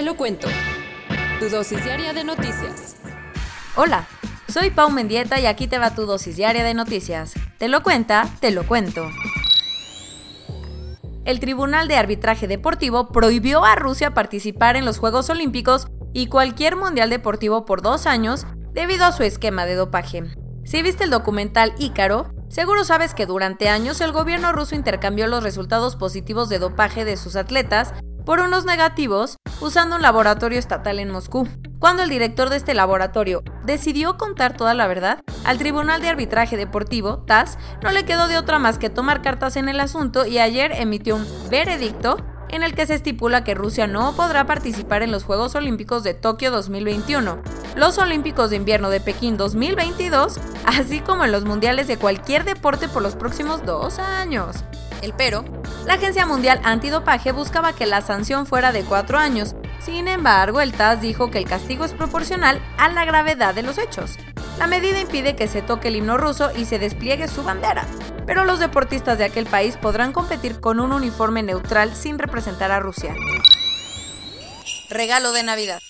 Te 0.00 0.06
lo 0.06 0.16
cuento. 0.16 0.48
Tu 1.40 1.50
dosis 1.50 1.84
diaria 1.84 2.14
de 2.14 2.24
noticias. 2.24 2.96
Hola, 3.76 4.08
soy 4.48 4.70
Pau 4.70 4.88
Mendieta 4.88 5.38
y 5.38 5.44
aquí 5.44 5.66
te 5.66 5.76
va 5.76 5.94
tu 5.94 6.06
dosis 6.06 6.36
diaria 6.36 6.64
de 6.64 6.72
noticias. 6.72 7.34
Te 7.58 7.68
lo 7.68 7.82
cuenta, 7.82 8.26
te 8.40 8.50
lo 8.50 8.66
cuento. 8.66 9.06
El 11.26 11.38
Tribunal 11.38 11.86
de 11.86 11.96
Arbitraje 11.96 12.48
Deportivo 12.48 13.08
prohibió 13.08 13.62
a 13.62 13.76
Rusia 13.76 14.14
participar 14.14 14.76
en 14.76 14.86
los 14.86 14.96
Juegos 14.96 15.28
Olímpicos 15.28 15.86
y 16.14 16.28
cualquier 16.28 16.76
Mundial 16.76 17.10
Deportivo 17.10 17.66
por 17.66 17.82
dos 17.82 18.06
años 18.06 18.46
debido 18.72 19.04
a 19.04 19.12
su 19.12 19.22
esquema 19.22 19.66
de 19.66 19.74
dopaje. 19.74 20.24
Si 20.64 20.80
viste 20.80 21.04
el 21.04 21.10
documental 21.10 21.74
Ícaro, 21.76 22.32
seguro 22.48 22.84
sabes 22.84 23.12
que 23.12 23.26
durante 23.26 23.68
años 23.68 24.00
el 24.00 24.12
gobierno 24.12 24.50
ruso 24.52 24.74
intercambió 24.74 25.26
los 25.26 25.42
resultados 25.42 25.96
positivos 25.96 26.48
de 26.48 26.58
dopaje 26.58 27.04
de 27.04 27.18
sus 27.18 27.36
atletas 27.36 27.92
por 28.24 28.40
unos 28.40 28.64
negativos 28.64 29.36
usando 29.60 29.96
un 29.96 30.02
laboratorio 30.02 30.58
estatal 30.58 30.98
en 30.98 31.10
Moscú. 31.10 31.48
Cuando 31.78 32.02
el 32.02 32.10
director 32.10 32.50
de 32.50 32.56
este 32.56 32.74
laboratorio 32.74 33.42
decidió 33.64 34.16
contar 34.16 34.56
toda 34.56 34.74
la 34.74 34.86
verdad, 34.86 35.20
al 35.44 35.58
Tribunal 35.58 36.02
de 36.02 36.08
Arbitraje 36.08 36.56
Deportivo, 36.56 37.18
TAS, 37.26 37.58
no 37.82 37.90
le 37.90 38.04
quedó 38.04 38.28
de 38.28 38.38
otra 38.38 38.58
más 38.58 38.78
que 38.78 38.90
tomar 38.90 39.22
cartas 39.22 39.56
en 39.56 39.68
el 39.68 39.80
asunto 39.80 40.26
y 40.26 40.38
ayer 40.38 40.72
emitió 40.74 41.16
un 41.16 41.26
veredicto 41.50 42.16
en 42.50 42.62
el 42.62 42.74
que 42.74 42.86
se 42.86 42.94
estipula 42.94 43.44
que 43.44 43.54
Rusia 43.54 43.86
no 43.86 44.12
podrá 44.14 44.44
participar 44.46 45.02
en 45.02 45.12
los 45.12 45.24
Juegos 45.24 45.54
Olímpicos 45.54 46.02
de 46.02 46.14
Tokio 46.14 46.50
2021, 46.50 47.38
los 47.76 47.98
Olímpicos 47.98 48.50
de 48.50 48.56
Invierno 48.56 48.90
de 48.90 49.00
Pekín 49.00 49.36
2022, 49.36 50.38
así 50.66 51.00
como 51.00 51.24
en 51.24 51.32
los 51.32 51.44
Mundiales 51.44 51.86
de 51.86 51.96
cualquier 51.96 52.44
deporte 52.44 52.88
por 52.88 53.02
los 53.02 53.14
próximos 53.14 53.64
dos 53.64 53.98
años. 53.98 54.56
El 55.02 55.14
pero, 55.14 55.44
la 55.86 55.94
Agencia 55.94 56.26
Mundial 56.26 56.60
Antidopaje 56.62 57.32
buscaba 57.32 57.72
que 57.72 57.86
la 57.86 58.02
sanción 58.02 58.46
fuera 58.46 58.72
de 58.72 58.82
cuatro 58.82 59.18
años, 59.18 59.54
sin 59.80 60.08
embargo, 60.08 60.60
el 60.60 60.72
TAS 60.72 61.00
dijo 61.00 61.30
que 61.30 61.38
el 61.38 61.46
castigo 61.46 61.84
es 61.84 61.92
proporcional 61.92 62.60
a 62.76 62.88
la 62.90 63.04
gravedad 63.04 63.54
de 63.54 63.62
los 63.62 63.78
hechos. 63.78 64.18
La 64.58 64.66
medida 64.66 65.00
impide 65.00 65.36
que 65.36 65.48
se 65.48 65.62
toque 65.62 65.88
el 65.88 65.96
himno 65.96 66.18
ruso 66.18 66.50
y 66.54 66.66
se 66.66 66.78
despliegue 66.78 67.28
su 67.28 67.42
bandera, 67.42 67.86
pero 68.26 68.44
los 68.44 68.60
deportistas 68.60 69.16
de 69.16 69.24
aquel 69.24 69.46
país 69.46 69.78
podrán 69.78 70.12
competir 70.12 70.60
con 70.60 70.80
un 70.80 70.92
uniforme 70.92 71.42
neutral 71.42 71.94
sin 71.94 72.18
representar 72.18 72.70
a 72.70 72.80
Rusia. 72.80 73.14
Regalo 74.90 75.32
de 75.32 75.42
Navidad. 75.44 75.80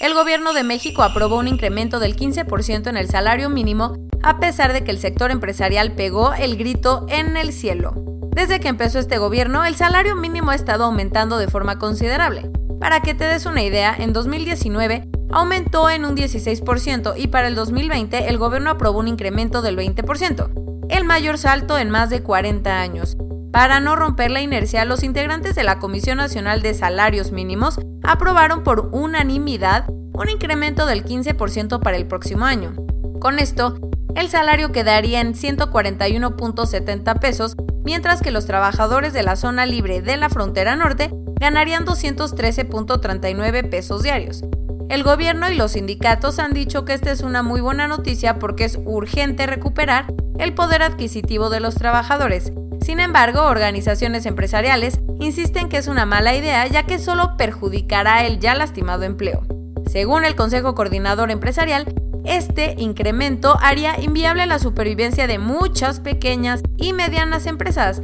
El 0.00 0.14
gobierno 0.14 0.54
de 0.54 0.64
México 0.64 1.02
aprobó 1.02 1.36
un 1.36 1.48
incremento 1.48 2.00
del 2.00 2.16
15% 2.16 2.88
en 2.88 2.96
el 2.96 3.10
salario 3.10 3.50
mínimo 3.50 3.96
a 4.22 4.40
pesar 4.40 4.72
de 4.72 4.84
que 4.84 4.90
el 4.90 4.98
sector 4.98 5.30
empresarial 5.30 5.94
pegó 5.94 6.32
el 6.32 6.56
grito 6.56 7.04
en 7.10 7.36
el 7.36 7.52
cielo. 7.52 8.13
Desde 8.34 8.58
que 8.58 8.66
empezó 8.66 8.98
este 8.98 9.18
gobierno, 9.18 9.64
el 9.64 9.76
salario 9.76 10.16
mínimo 10.16 10.50
ha 10.50 10.56
estado 10.56 10.84
aumentando 10.84 11.38
de 11.38 11.46
forma 11.46 11.78
considerable. 11.78 12.50
Para 12.80 13.00
que 13.00 13.14
te 13.14 13.24
des 13.24 13.46
una 13.46 13.62
idea, 13.62 13.94
en 13.96 14.12
2019 14.12 15.08
aumentó 15.30 15.88
en 15.88 16.04
un 16.04 16.16
16% 16.16 17.14
y 17.16 17.28
para 17.28 17.46
el 17.46 17.54
2020 17.54 18.28
el 18.28 18.38
gobierno 18.38 18.70
aprobó 18.70 18.98
un 18.98 19.08
incremento 19.08 19.62
del 19.62 19.76
20%, 19.76 20.86
el 20.88 21.04
mayor 21.04 21.38
salto 21.38 21.78
en 21.78 21.90
más 21.90 22.10
de 22.10 22.22
40 22.22 22.80
años. 22.80 23.16
Para 23.52 23.78
no 23.78 23.94
romper 23.94 24.32
la 24.32 24.42
inercia, 24.42 24.84
los 24.84 25.04
integrantes 25.04 25.54
de 25.54 25.62
la 25.62 25.78
Comisión 25.78 26.18
Nacional 26.18 26.60
de 26.60 26.74
Salarios 26.74 27.30
Mínimos 27.30 27.78
aprobaron 28.02 28.64
por 28.64 28.90
unanimidad 28.92 29.86
un 29.88 30.28
incremento 30.28 30.86
del 30.86 31.04
15% 31.04 31.78
para 31.78 31.96
el 31.96 32.06
próximo 32.06 32.44
año. 32.44 32.74
Con 33.20 33.38
esto, 33.38 33.78
el 34.16 34.28
salario 34.28 34.70
quedaría 34.72 35.20
en 35.20 35.34
141.70 35.34 37.18
pesos, 37.20 37.56
mientras 37.84 38.20
que 38.20 38.30
los 38.30 38.46
trabajadores 38.46 39.12
de 39.12 39.22
la 39.22 39.36
zona 39.36 39.66
libre 39.66 40.02
de 40.02 40.16
la 40.16 40.28
frontera 40.28 40.74
norte 40.74 41.10
ganarían 41.38 41.84
213.39 41.84 43.68
pesos 43.68 44.02
diarios. 44.02 44.42
El 44.88 45.02
gobierno 45.02 45.50
y 45.50 45.54
los 45.54 45.72
sindicatos 45.72 46.38
han 46.38 46.52
dicho 46.52 46.84
que 46.84 46.94
esta 46.94 47.10
es 47.10 47.22
una 47.22 47.42
muy 47.42 47.60
buena 47.60 47.88
noticia 47.88 48.38
porque 48.38 48.64
es 48.64 48.78
urgente 48.84 49.46
recuperar 49.46 50.12
el 50.38 50.54
poder 50.54 50.82
adquisitivo 50.82 51.48
de 51.48 51.60
los 51.60 51.74
trabajadores. 51.74 52.52
Sin 52.80 53.00
embargo, 53.00 53.42
organizaciones 53.42 54.26
empresariales 54.26 55.00
insisten 55.20 55.68
que 55.68 55.78
es 55.78 55.88
una 55.88 56.04
mala 56.04 56.34
idea 56.34 56.66
ya 56.66 56.84
que 56.84 56.98
solo 56.98 57.36
perjudicará 57.38 58.26
el 58.26 58.40
ya 58.40 58.54
lastimado 58.54 59.04
empleo. 59.04 59.42
Según 59.86 60.24
el 60.24 60.34
Consejo 60.34 60.74
Coordinador 60.74 61.30
Empresarial, 61.30 61.94
este 62.24 62.74
incremento 62.78 63.56
haría 63.60 64.00
inviable 64.00 64.46
la 64.46 64.58
supervivencia 64.58 65.26
de 65.26 65.38
muchas 65.38 66.00
pequeñas 66.00 66.62
y 66.76 66.92
medianas 66.92 67.46
empresas, 67.46 68.02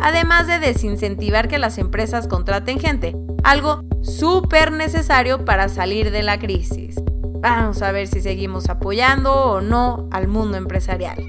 además 0.00 0.46
de 0.46 0.58
desincentivar 0.58 1.48
que 1.48 1.58
las 1.58 1.78
empresas 1.78 2.28
contraten 2.28 2.78
gente, 2.78 3.16
algo 3.42 3.82
súper 4.02 4.72
necesario 4.72 5.44
para 5.44 5.68
salir 5.68 6.10
de 6.10 6.22
la 6.22 6.38
crisis. 6.38 6.96
Vamos 7.40 7.82
a 7.82 7.92
ver 7.92 8.06
si 8.06 8.20
seguimos 8.20 8.68
apoyando 8.68 9.34
o 9.34 9.60
no 9.60 10.08
al 10.12 10.28
mundo 10.28 10.56
empresarial. 10.56 11.24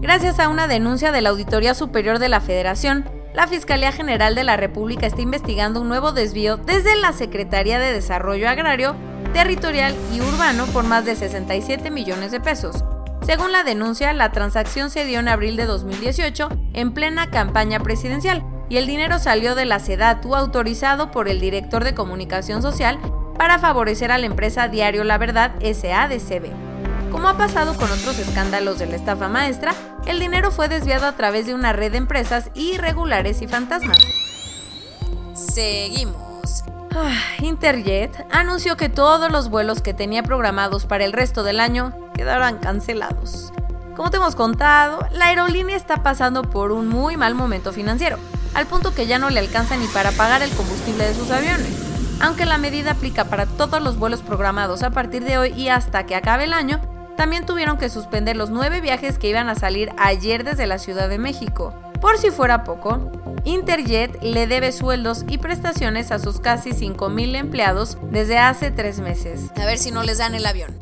Gracias 0.00 0.40
a 0.40 0.48
una 0.48 0.66
denuncia 0.66 1.12
de 1.12 1.20
la 1.20 1.30
Auditoría 1.30 1.74
Superior 1.74 2.18
de 2.18 2.28
la 2.28 2.40
Federación, 2.40 3.04
la 3.34 3.46
Fiscalía 3.46 3.92
General 3.92 4.34
de 4.34 4.44
la 4.44 4.56
República 4.56 5.06
está 5.06 5.22
investigando 5.22 5.80
un 5.80 5.88
nuevo 5.88 6.12
desvío 6.12 6.56
desde 6.56 6.96
la 6.96 7.12
Secretaría 7.12 7.78
de 7.78 7.92
Desarrollo 7.92 8.48
Agrario, 8.48 8.94
Territorial 9.32 9.94
y 10.12 10.20
Urbano 10.20 10.66
por 10.66 10.84
más 10.84 11.04
de 11.04 11.16
67 11.16 11.90
millones 11.90 12.32
de 12.32 12.40
pesos. 12.40 12.84
Según 13.24 13.52
la 13.52 13.62
denuncia, 13.62 14.12
la 14.12 14.32
transacción 14.32 14.90
se 14.90 15.04
dio 15.04 15.20
en 15.20 15.28
abril 15.28 15.56
de 15.56 15.64
2018 15.64 16.48
en 16.74 16.92
plena 16.92 17.30
campaña 17.30 17.80
presidencial 17.80 18.44
y 18.68 18.76
el 18.76 18.86
dinero 18.86 19.18
salió 19.18 19.54
de 19.54 19.64
la 19.64 19.78
SEDATU 19.78 20.34
autorizado 20.34 21.10
por 21.10 21.28
el 21.28 21.40
director 21.40 21.84
de 21.84 21.94
comunicación 21.94 22.62
social 22.62 22.98
para 23.38 23.58
favorecer 23.58 24.12
a 24.12 24.18
la 24.18 24.26
empresa 24.26 24.68
Diario 24.68 25.04
La 25.04 25.18
Verdad 25.18 25.52
SADCB. 25.60 26.50
Como 27.10 27.28
ha 27.28 27.36
pasado 27.36 27.76
con 27.76 27.90
otros 27.90 28.18
escándalos 28.18 28.78
de 28.78 28.86
la 28.86 28.96
estafa 28.96 29.28
maestra, 29.28 29.74
el 30.06 30.18
dinero 30.18 30.50
fue 30.50 30.68
desviado 30.68 31.06
a 31.06 31.12
través 31.12 31.46
de 31.46 31.54
una 31.54 31.72
red 31.72 31.92
de 31.92 31.98
empresas 31.98 32.50
irregulares 32.54 33.42
y 33.42 33.46
fantasmas. 33.46 33.98
Seguimos. 35.34 36.64
Ah, 36.94 37.10
Interjet 37.40 38.26
anunció 38.30 38.76
que 38.76 38.90
todos 38.90 39.32
los 39.32 39.48
vuelos 39.48 39.80
que 39.80 39.94
tenía 39.94 40.22
programados 40.22 40.84
para 40.84 41.04
el 41.04 41.14
resto 41.14 41.42
del 41.42 41.58
año 41.58 41.94
quedarán 42.14 42.58
cancelados. 42.58 43.50
Como 43.96 44.10
te 44.10 44.18
hemos 44.18 44.34
contado, 44.34 45.06
la 45.12 45.26
aerolínea 45.26 45.76
está 45.76 46.02
pasando 46.02 46.42
por 46.42 46.70
un 46.70 46.88
muy 46.88 47.16
mal 47.16 47.34
momento 47.34 47.72
financiero, 47.72 48.18
al 48.54 48.66
punto 48.66 48.94
que 48.94 49.06
ya 49.06 49.18
no 49.18 49.30
le 49.30 49.40
alcanza 49.40 49.76
ni 49.76 49.86
para 49.86 50.12
pagar 50.12 50.42
el 50.42 50.50
combustible 50.50 51.06
de 51.06 51.14
sus 51.14 51.30
aviones. 51.30 51.72
Aunque 52.20 52.44
la 52.44 52.58
medida 52.58 52.92
aplica 52.92 53.24
para 53.24 53.46
todos 53.46 53.82
los 53.82 53.98
vuelos 53.98 54.20
programados 54.20 54.82
a 54.82 54.90
partir 54.90 55.24
de 55.24 55.38
hoy 55.38 55.48
y 55.56 55.68
hasta 55.68 56.04
que 56.04 56.14
acabe 56.14 56.44
el 56.44 56.52
año, 56.52 56.80
también 57.16 57.46
tuvieron 57.46 57.78
que 57.78 57.88
suspender 57.88 58.36
los 58.36 58.50
nueve 58.50 58.82
viajes 58.82 59.18
que 59.18 59.28
iban 59.28 59.48
a 59.48 59.54
salir 59.54 59.90
ayer 59.96 60.44
desde 60.44 60.66
la 60.66 60.78
Ciudad 60.78 61.08
de 61.08 61.18
México. 61.18 61.74
Por 62.02 62.18
si 62.18 62.32
fuera 62.32 62.64
poco, 62.64 63.12
Interjet 63.44 64.20
le 64.22 64.48
debe 64.48 64.72
sueldos 64.72 65.24
y 65.28 65.38
prestaciones 65.38 66.10
a 66.10 66.18
sus 66.18 66.40
casi 66.40 66.70
5.000 66.70 67.36
empleados 67.36 67.96
desde 68.10 68.38
hace 68.38 68.72
tres 68.72 68.98
meses. 68.98 69.52
A 69.54 69.66
ver 69.66 69.78
si 69.78 69.92
no 69.92 70.02
les 70.02 70.18
dan 70.18 70.34
el 70.34 70.44
avión. 70.44 70.76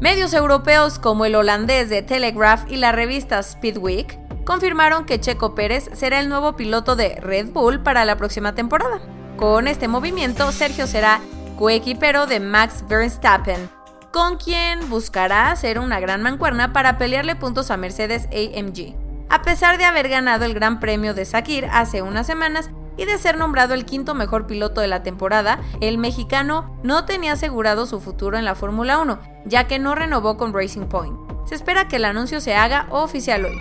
Medios 0.00 0.32
europeos 0.32 0.98
como 0.98 1.26
el 1.26 1.34
holandés 1.34 1.90
de 1.90 2.00
Telegraph 2.02 2.64
y 2.70 2.76
la 2.76 2.90
revista 2.90 3.42
Speedweek 3.42 4.18
confirmaron 4.44 5.04
que 5.04 5.20
Checo 5.20 5.54
Pérez 5.54 5.90
será 5.92 6.18
el 6.18 6.30
nuevo 6.30 6.56
piloto 6.56 6.96
de 6.96 7.16
Red 7.16 7.50
Bull 7.50 7.80
para 7.82 8.06
la 8.06 8.16
próxima 8.16 8.54
temporada. 8.54 9.00
Con 9.36 9.68
este 9.68 9.88
movimiento, 9.88 10.52
Sergio 10.52 10.86
será 10.86 11.20
coequipero 11.58 12.26
de 12.26 12.40
Max 12.40 12.82
Verstappen, 12.88 13.68
con 14.10 14.38
quien 14.38 14.88
buscará 14.88 15.50
hacer 15.50 15.78
una 15.78 16.00
gran 16.00 16.22
mancuerna 16.22 16.72
para 16.72 16.96
pelearle 16.96 17.36
puntos 17.36 17.70
a 17.70 17.76
Mercedes 17.76 18.26
AMG. 18.32 19.01
A 19.32 19.40
pesar 19.40 19.78
de 19.78 19.86
haber 19.86 20.10
ganado 20.10 20.44
el 20.44 20.52
Gran 20.52 20.78
Premio 20.78 21.14
de 21.14 21.24
Sakir 21.24 21.64
hace 21.72 22.02
unas 22.02 22.26
semanas 22.26 22.68
y 22.98 23.06
de 23.06 23.16
ser 23.16 23.38
nombrado 23.38 23.72
el 23.72 23.86
quinto 23.86 24.14
mejor 24.14 24.46
piloto 24.46 24.82
de 24.82 24.88
la 24.88 25.02
temporada, 25.02 25.58
el 25.80 25.96
mexicano 25.96 26.78
no 26.82 27.06
tenía 27.06 27.32
asegurado 27.32 27.86
su 27.86 27.98
futuro 27.98 28.36
en 28.36 28.44
la 28.44 28.54
Fórmula 28.54 28.98
1, 28.98 29.18
ya 29.46 29.66
que 29.66 29.78
no 29.78 29.94
renovó 29.94 30.36
con 30.36 30.52
Racing 30.52 30.86
Point. 30.86 31.16
Se 31.46 31.54
espera 31.54 31.88
que 31.88 31.96
el 31.96 32.04
anuncio 32.04 32.42
se 32.42 32.54
haga 32.54 32.88
oficial 32.90 33.46
hoy. 33.46 33.58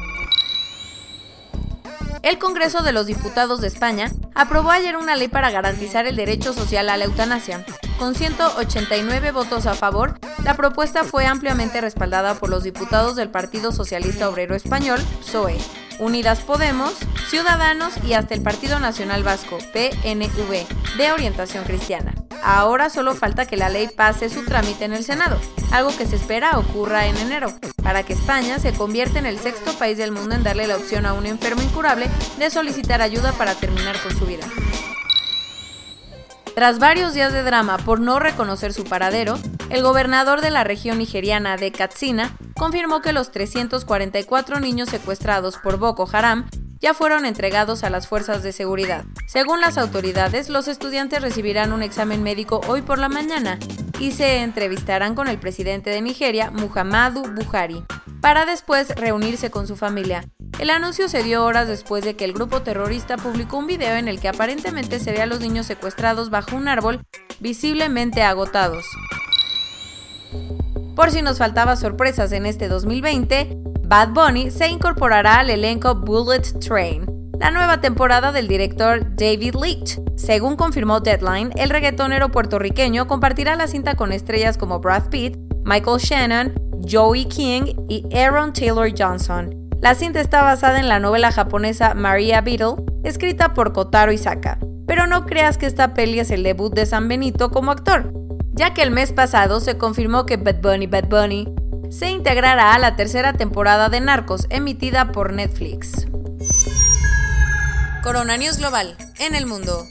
El 2.22 2.38
Congreso 2.38 2.84
de 2.84 2.92
los 2.92 3.06
Diputados 3.06 3.62
de 3.62 3.68
España 3.68 4.12
aprobó 4.36 4.72
ayer 4.72 4.98
una 4.98 5.16
ley 5.16 5.30
para 5.30 5.52
garantizar 5.52 6.06
el 6.06 6.18
derecho 6.18 6.52
social 6.52 6.90
a 6.90 6.98
la 6.98 7.06
eutanasia. 7.06 7.66
Con 8.02 8.16
189 8.16 9.32
votos 9.32 9.68
a 9.68 9.76
favor, 9.76 10.20
la 10.44 10.56
propuesta 10.56 11.04
fue 11.04 11.28
ampliamente 11.28 11.82
respaldada 11.82 12.34
por 12.34 12.50
los 12.50 12.64
diputados 12.64 13.16
del 13.16 13.30
Partido 13.30 13.72
Socialista 13.72 14.28
Obrero 14.28 14.56
Español, 14.56 15.00
PSOE, 15.20 15.60
Unidas 16.00 16.40
Podemos, 16.40 16.96
Ciudadanos 17.30 17.94
y 18.04 18.14
hasta 18.14 18.34
el 18.34 18.42
Partido 18.42 18.80
Nacional 18.80 19.22
Vasco, 19.22 19.60
PNV, 19.72 20.98
de 20.98 21.12
orientación 21.12 21.64
cristiana. 21.64 22.16
Ahora 22.42 22.90
solo 22.90 23.14
falta 23.14 23.46
que 23.46 23.56
la 23.56 23.70
ley 23.70 23.88
pase 23.88 24.30
su 24.30 24.46
trámite 24.46 24.86
en 24.86 24.94
el 24.94 25.04
Senado, 25.04 25.40
algo 25.72 25.96
que 25.96 26.08
se 26.08 26.16
espera 26.16 26.58
ocurra 26.58 27.06
en 27.06 27.16
enero, 27.18 27.54
para 27.84 28.02
que 28.02 28.14
España 28.14 28.58
se 28.58 28.74
convierta 28.74 29.20
en 29.20 29.28
el 29.28 29.38
sexto 29.38 29.78
país 29.78 30.00
del 30.00 30.12
mundo 30.12 30.34
en 30.34 30.42
darle 30.42 30.66
la 30.66 30.78
opción 30.78 31.06
a 31.06 31.14
un 31.14 31.28
enfermo 31.28 31.62
incurable 31.62 32.10
de 32.40 32.50
solicitar 32.50 33.00
ayuda 33.04 33.32
para 33.34 33.54
terminar 33.54 33.96
con 34.02 34.18
su 34.18 34.26
vida. 34.26 34.48
Tras 36.56 36.80
varios 36.80 37.14
días 37.14 37.32
de 37.32 37.44
drama 37.44 37.78
por 37.78 38.02
no 38.02 38.20
reconocer 38.20 38.74
su 38.74 38.84
paradero, 38.84 39.40
el 39.70 39.84
gobernador 39.84 40.42
de 40.42 40.52
la 40.52 40.66
región 40.66 40.98
nigeriana 40.98 41.56
de 41.56 41.72
Katsina 41.72 42.36
confirmó 42.58 43.02
que 43.02 43.14
los 43.14 43.32
344 43.32 44.60
niños 44.60 44.90
secuestrados 44.90 45.58
por 45.58 45.78
Boko 45.78 46.08
Haram 46.12 46.50
ya 46.80 46.94
fueron 46.94 47.26
entregados 47.26 47.84
a 47.84 47.90
las 47.90 48.08
fuerzas 48.08 48.44
de 48.44 48.52
seguridad. 48.52 49.06
Según 49.28 49.62
las 49.62 49.78
autoridades, 49.78 50.50
los 50.50 50.68
estudiantes 50.68 51.22
recibirán 51.22 51.72
un 51.72 51.84
examen 51.84 52.22
médico 52.22 52.60
hoy 52.68 52.82
por 52.82 53.00
la 53.00 53.08
mañana 53.08 53.58
y 54.00 54.12
se 54.12 54.38
entrevistarán 54.40 55.16
con 55.16 55.28
el 55.28 55.38
presidente 55.38 55.90
de 55.90 56.02
Nigeria, 56.02 56.52
Muhammadu 56.52 57.24
Buhari, 57.34 57.84
para 58.20 58.46
después 58.46 58.90
reunirse 58.96 59.52
con 59.52 59.68
su 59.68 59.78
familia. 59.78 60.26
El 60.62 60.70
anuncio 60.70 61.10
se 61.10 61.24
dio 61.24 61.44
horas 61.44 61.68
después 61.68 62.04
de 62.04 62.16
que 62.16 62.24
el 62.24 62.34
grupo 62.34 62.62
terrorista 62.62 63.18
publicó 63.18 63.58
un 63.58 63.66
video 63.66 63.96
en 63.96 64.08
el 64.08 64.20
que 64.20 64.28
aparentemente 64.28 65.00
se 65.00 65.12
ve 65.12 65.20
a 65.20 65.26
los 65.26 65.40
niños 65.40 65.66
secuestrados 65.66 66.30
bajo 66.30 66.56
un 66.56 66.68
árbol, 66.68 67.02
visiblemente 67.40 68.22
agotados. 68.22 68.86
Por 70.96 71.10
si 71.10 71.24
nos 71.24 71.40
faltaba 71.40 71.76
sorpresas 71.78 72.32
en 72.32 72.46
este 72.46 72.68
2020, 72.68 73.58
Bad 73.88 74.10
Bunny 74.10 74.52
se 74.52 74.68
incorporará 74.68 75.40
al 75.40 75.50
elenco 75.50 75.96
Bullet 75.96 76.44
Train, 76.60 77.08
la 77.40 77.50
nueva 77.50 77.82
temporada 77.82 78.32
del 78.32 78.48
director 78.48 79.16
David 79.16 79.56
Leitch. 79.60 80.00
Según 80.16 80.58
confirmó 80.58 81.00
Deadline, 81.00 81.50
el 81.56 81.72
reggaetonero 81.72 82.30
puertorriqueño 82.30 83.08
compartirá 83.08 83.56
la 83.56 83.66
cinta 83.66 83.96
con 83.96 84.12
estrellas 84.12 84.60
como 84.60 84.80
Brad 84.80 85.10
Pitt, 85.10 85.38
Michael 85.64 85.98
Shannon, 85.98 86.54
Joey 86.88 87.26
King 87.26 87.64
y 87.90 88.06
Aaron 88.16 88.54
Taylor 88.54 88.92
Johnson. 88.96 89.61
La 89.82 89.96
cinta 89.96 90.22
está 90.22 90.44
basada 90.44 90.80
en 90.80 90.88
la 90.88 91.00
novela 91.00 91.32
japonesa 91.32 91.96
Maria 91.96 92.42
Beetle, 92.42 92.76
escrita 93.04 93.56
por 93.56 93.74
Kotaro 93.74 94.12
Isaka. 94.12 94.60
Pero 94.86 95.08
no 95.08 95.26
creas 95.26 95.58
que 95.58 95.66
esta 95.66 95.96
peli 95.96 96.20
es 96.20 96.30
el 96.30 96.44
debut 96.44 96.72
de 96.72 96.86
San 96.86 97.08
Benito 97.08 97.50
como 97.50 97.72
actor, 97.72 98.14
ya 98.52 98.76
que 98.76 98.84
el 98.84 98.92
mes 98.92 99.12
pasado 99.12 99.60
se 99.60 99.80
confirmó 99.80 100.28
que 100.28 100.38
Bad 100.38 100.62
Bunny 100.62 100.86
Bad 100.86 101.10
Bunny 101.10 101.48
se 101.90 102.12
integrará 102.12 102.76
a 102.76 102.80
la 102.80 102.96
tercera 102.96 103.34
temporada 103.34 103.90
de 103.90 104.02
Narcos 104.02 104.46
emitida 104.52 105.12
por 105.12 105.34
Netflix. 105.34 106.06
Corona 108.04 108.38
News 108.38 108.60
Global 108.60 108.96
en 109.20 109.34
el 109.34 109.48
mundo. 109.48 109.84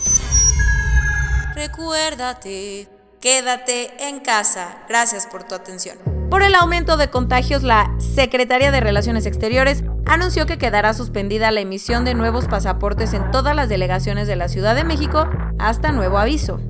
Recuérdate, 1.55 2.89
quédate 3.21 4.09
en 4.09 4.21
casa. 4.21 4.85
Gracias 4.89 5.27
por 5.27 5.43
tu 5.45 5.57
atención. 5.57 6.08
Por 6.31 6.43
el 6.43 6.55
aumento 6.55 6.99
de 6.99 7.09
contagios, 7.09 7.63
la 7.63 7.91
Secretaría 7.99 8.71
de 8.71 8.81
Relaciones 8.81 9.25
Exteriores 9.25 9.83
anunció 10.05 10.45
que 10.45 10.59
quedará 10.59 10.93
suspendida 10.93 11.51
la 11.51 11.61
emisión 11.61 12.05
de 12.05 12.13
nuevos 12.13 12.49
pasaportes 12.49 13.15
en 13.15 13.31
todas 13.31 13.57
las 13.57 13.71
delegaciones 13.71 14.29
de 14.29 14.37
la 14.37 14.49
Ciudad 14.49 14.75
de 14.75 14.85
México 14.85 15.27
hasta 15.59 15.91
nuevo 15.91 16.19
aviso. 16.19 16.61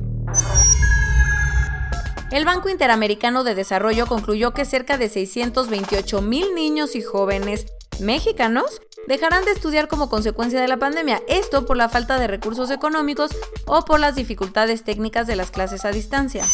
El 2.31 2.45
Banco 2.45 2.69
Interamericano 2.69 3.43
de 3.43 3.57
Desarrollo 3.57 4.07
concluyó 4.07 4.53
que 4.53 4.65
cerca 4.65 4.97
de 4.97 5.09
628 5.09 6.23
mil 6.23 6.55
niños 6.55 6.95
y 6.95 7.03
jóvenes 7.03 7.67
mexicanos 7.99 8.81
dejarán 9.09 9.45
de 9.45 9.51
estudiar 9.51 9.89
como 9.89 10.09
consecuencia 10.09 10.61
de 10.61 10.69
la 10.69 10.77
pandemia, 10.77 11.21
esto 11.27 11.67
por 11.67 11.77
la 11.77 11.89
falta 11.89 12.19
de 12.21 12.29
recursos 12.29 12.71
económicos 12.71 13.33
o 13.67 13.85
por 13.85 13.99
las 13.99 14.15
dificultades 14.15 14.85
técnicas 14.85 15.27
de 15.27 15.35
las 15.35 15.51
clases 15.51 15.85
a 15.85 15.91
distancia. 15.91 16.45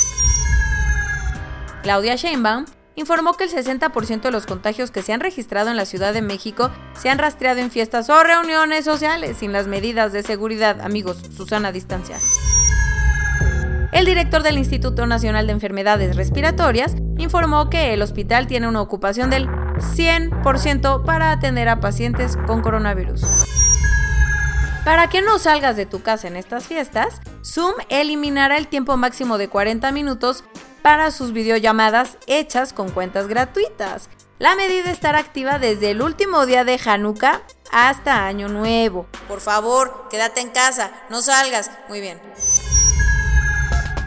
Claudia 1.83 2.17
Sheinbaum 2.17 2.65
informó 2.97 3.35
que 3.35 3.45
el 3.45 3.51
60% 3.51 4.23
de 4.23 4.31
los 4.31 4.47
contagios 4.47 4.91
que 4.91 5.03
se 5.03 5.13
han 5.13 5.21
registrado 5.21 5.71
en 5.71 5.77
la 5.77 5.85
Ciudad 5.85 6.13
de 6.13 6.23
México 6.23 6.71
se 6.95 7.11
han 7.11 7.19
rastreado 7.19 7.61
en 7.61 7.71
fiestas 7.71 8.09
o 8.11 8.23
reuniones 8.23 8.85
sociales 8.85 9.37
sin 9.39 9.53
las 9.53 9.67
medidas 9.67 10.13
de 10.13 10.23
seguridad, 10.23 10.81
amigos, 10.81 11.19
Susana 11.37 11.73
distancia. 11.73 12.17
El 13.93 14.07
director 14.07 14.43
del 14.43 14.59
Instituto 14.59 15.07
Nacional 15.07 15.47
de 15.47 15.53
Enfermedades 15.53 16.17
Respiratorias 16.17 16.97
informó 17.17 17.71
que 17.71 17.95
el 17.95 18.03
hospital 18.03 18.47
tiene 18.47 18.67
una 18.67 18.81
ocupación 18.81 19.31
del 19.31 19.47
100% 19.47 21.05
para 21.05 21.31
atender 21.31 21.69
a 21.69 21.81
pacientes 21.81 22.37
con 22.47 22.61
coronavirus. 22.61 23.23
Para 24.85 25.09
que 25.09 25.23
no 25.23 25.39
salgas 25.39 25.77
de 25.77 25.87
tu 25.87 26.03
casa 26.03 26.29
en 26.29 26.37
estas 26.37 26.67
fiestas, 26.67 27.21
Zoom 27.45 27.75
eliminará 27.89 28.59
el 28.59 28.67
tiempo 28.67 28.97
máximo 28.97 29.39
de 29.39 29.49
40 29.49 29.91
minutos 29.93 30.45
para 30.85 31.11
sus 31.11 31.33
videollamadas 31.33 32.19
hechas 32.27 32.75
con 32.75 32.91
cuentas 32.91 33.27
gratuitas. 33.27 34.11
La 34.39 34.55
medida 34.55 34.91
estará 34.91 35.19
activa 35.19 35.59
desde 35.59 35.93
el 35.93 36.03
último 36.03 36.45
día 36.45 36.63
de 36.65 36.79
Hanukkah 36.85 37.41
hasta 37.73 38.27
Año 38.27 38.49
Nuevo. 38.49 39.07
Por 39.27 39.41
favor, 39.41 40.09
quédate 40.11 40.43
en 40.43 40.51
casa, 40.51 40.93
no 41.09 41.23
salgas. 41.23 41.71
Muy 41.89 42.03
bien. 42.03 42.21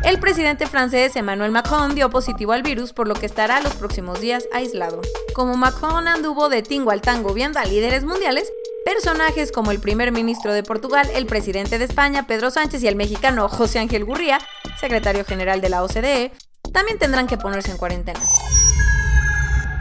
El 0.04 0.20
presidente 0.20 0.68
francés 0.68 1.16
Emmanuel 1.16 1.50
Macron 1.50 1.96
dio 1.96 2.12
positivo 2.12 2.52
al 2.52 2.62
virus, 2.62 2.94
por 2.94 3.08
lo 3.08 3.16
que 3.16 3.26
estará 3.26 3.60
los 3.60 3.74
próximos 3.74 4.22
días 4.22 4.48
aislado. 4.54 5.02
Como 5.34 5.58
Macron 5.58 6.08
anduvo 6.08 6.48
de 6.48 6.62
tingo 6.62 6.92
al 6.92 7.02
tango 7.02 7.34
viendo 7.34 7.58
a 7.58 7.66
líderes 7.66 8.04
mundiales, 8.06 8.54
personajes 8.86 9.52
como 9.52 9.72
el 9.72 9.80
primer 9.80 10.12
ministro 10.12 10.54
de 10.54 10.62
Portugal, 10.62 11.10
el 11.16 11.26
presidente 11.26 11.80
de 11.80 11.86
España, 11.86 12.28
Pedro 12.28 12.52
Sánchez, 12.52 12.84
y 12.84 12.88
el 12.88 12.96
mexicano 12.96 13.50
José 13.50 13.80
Ángel 13.80 14.06
Gurría, 14.06 14.40
secretario 14.80 15.26
general 15.26 15.60
de 15.60 15.70
la 15.70 15.84
OCDE, 15.84 16.32
también 16.78 17.00
tendrán 17.00 17.26
que 17.26 17.38
ponerse 17.38 17.72
en 17.72 17.78
cuarentena. 17.78 18.20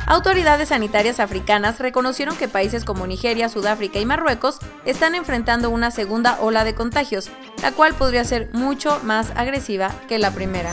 Autoridades 0.06 0.70
sanitarias 0.70 1.20
africanas 1.20 1.78
reconocieron 1.78 2.34
que 2.38 2.48
países 2.48 2.86
como 2.86 3.06
Nigeria, 3.06 3.50
Sudáfrica 3.50 3.98
y 3.98 4.06
Marruecos 4.06 4.60
están 4.86 5.14
enfrentando 5.14 5.68
una 5.68 5.90
segunda 5.90 6.38
ola 6.40 6.64
de 6.64 6.74
contagios, 6.74 7.28
la 7.60 7.72
cual 7.72 7.92
podría 7.92 8.24
ser 8.24 8.48
mucho 8.54 8.98
más 9.02 9.30
agresiva 9.36 9.90
que 10.08 10.18
la 10.18 10.30
primera. 10.30 10.72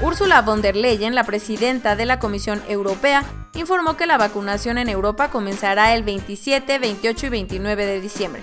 Ursula 0.00 0.40
von 0.40 0.62
der 0.62 0.76
Leyen, 0.76 1.14
la 1.14 1.24
presidenta 1.24 1.94
de 1.94 2.06
la 2.06 2.18
Comisión 2.18 2.62
Europea, 2.66 3.22
informó 3.52 3.98
que 3.98 4.06
la 4.06 4.16
vacunación 4.16 4.78
en 4.78 4.88
Europa 4.88 5.28
comenzará 5.28 5.94
el 5.94 6.04
27, 6.04 6.78
28 6.78 7.26
y 7.26 7.28
29 7.28 7.84
de 7.84 8.00
diciembre. 8.00 8.42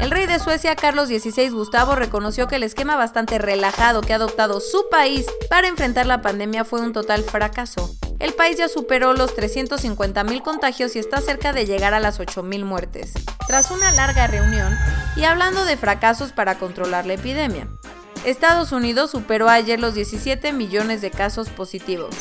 El 0.00 0.10
rey 0.10 0.26
de 0.26 0.38
Suecia, 0.38 0.74
Carlos 0.76 1.08
XVI 1.08 1.50
Gustavo, 1.50 1.94
reconoció 1.94 2.48
que 2.48 2.56
el 2.56 2.62
esquema 2.62 2.96
bastante 2.96 3.38
relajado 3.38 4.00
que 4.00 4.14
ha 4.14 4.16
adoptado 4.16 4.58
su 4.60 4.88
país 4.90 5.26
para 5.50 5.68
enfrentar 5.68 6.06
la 6.06 6.22
pandemia 6.22 6.64
fue 6.64 6.80
un 6.80 6.94
total 6.94 7.22
fracaso. 7.22 7.94
El 8.18 8.32
país 8.32 8.56
ya 8.56 8.68
superó 8.68 9.12
los 9.12 9.36
350.000 9.36 10.42
contagios 10.42 10.96
y 10.96 10.98
está 10.98 11.20
cerca 11.20 11.52
de 11.52 11.66
llegar 11.66 11.92
a 11.92 12.00
las 12.00 12.18
8.000 12.18 12.64
muertes. 12.64 13.12
Tras 13.46 13.70
una 13.70 13.92
larga 13.92 14.26
reunión, 14.26 14.74
y 15.16 15.24
hablando 15.24 15.66
de 15.66 15.76
fracasos 15.76 16.32
para 16.32 16.58
controlar 16.58 17.04
la 17.04 17.14
epidemia, 17.14 17.68
Estados 18.24 18.72
Unidos 18.72 19.10
superó 19.10 19.50
ayer 19.50 19.80
los 19.80 19.94
17 19.94 20.52
millones 20.52 21.02
de 21.02 21.10
casos 21.10 21.50
positivos. 21.50 22.14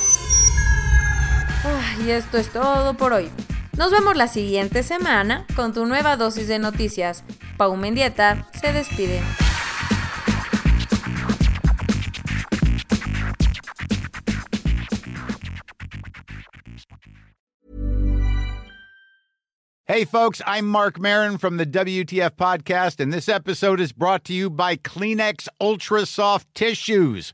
y 2.05 2.11
esto 2.11 2.37
es 2.37 2.49
todo 2.49 2.95
por 2.95 3.13
hoy. 3.13 3.31
Nos 3.77 3.91
vemos 3.91 4.17
la 4.17 4.27
siguiente 4.27 4.83
semana 4.83 5.45
con 5.55 5.73
tu 5.73 5.85
nueva 5.85 6.17
dosis 6.17 6.49
de 6.49 6.59
noticias. 6.59 7.23
Pau 7.59 7.75
Mendieta 7.75 8.45
se 8.53 8.71
despide. 8.71 9.21
Hey, 19.83 20.05
folks, 20.05 20.41
I'm 20.45 20.67
Mark 20.67 20.99
Marin 20.99 21.37
from 21.37 21.57
the 21.57 21.65
WTF 21.65 22.37
Podcast, 22.37 23.01
and 23.01 23.11
this 23.11 23.27
episode 23.27 23.81
is 23.81 23.91
brought 23.91 24.23
to 24.25 24.33
you 24.33 24.49
by 24.49 24.77
Kleenex 24.77 25.49
Ultra 25.59 26.05
Soft 26.05 26.47
Tissues 26.55 27.33